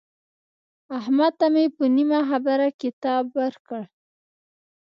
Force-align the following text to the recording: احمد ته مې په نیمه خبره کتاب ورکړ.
احمد 0.99 1.33
ته 1.39 1.47
مې 1.53 1.65
په 1.75 1.83
نیمه 1.95 2.19
خبره 2.29 2.67
کتاب 2.81 3.25
ورکړ. 3.39 3.83